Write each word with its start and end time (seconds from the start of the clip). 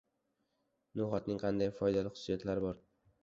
No‘xatning 1.01 1.43
qanday 1.45 1.71
foydali 1.81 2.13
xususiyatlari 2.17 2.65
bor? 2.67 2.81